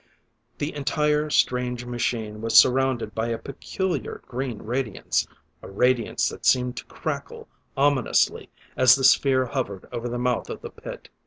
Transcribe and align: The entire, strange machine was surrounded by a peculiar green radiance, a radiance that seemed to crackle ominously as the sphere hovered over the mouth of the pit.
The 0.57 0.73
entire, 0.73 1.29
strange 1.29 1.85
machine 1.85 2.41
was 2.41 2.55
surrounded 2.55 3.13
by 3.13 3.27
a 3.27 3.37
peculiar 3.37 4.23
green 4.25 4.57
radiance, 4.63 5.27
a 5.61 5.69
radiance 5.69 6.27
that 6.29 6.43
seemed 6.43 6.75
to 6.77 6.85
crackle 6.85 7.47
ominously 7.77 8.49
as 8.75 8.95
the 8.95 9.03
sphere 9.03 9.45
hovered 9.45 9.85
over 9.91 10.09
the 10.09 10.17
mouth 10.17 10.49
of 10.49 10.61
the 10.61 10.71
pit. 10.71 11.09